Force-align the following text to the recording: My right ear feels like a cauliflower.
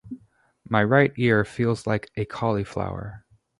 My 0.67 0.83
right 0.83 1.13
ear 1.17 1.45
feels 1.45 1.85
like 1.85 2.09
a 2.17 2.25
cauliflower. 2.25 3.23